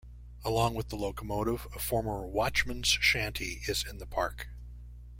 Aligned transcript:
Along 0.43 0.73
with 0.73 0.89
the 0.89 0.95
locomotive, 0.95 1.67
a 1.75 1.79
former 1.79 2.25
"watchman's 2.25 2.87
shanty" 2.87 3.61
is 3.67 3.85
in 3.87 3.99
the 3.99 4.07
park. 4.07 4.47